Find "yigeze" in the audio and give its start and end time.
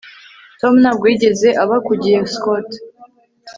1.11-1.47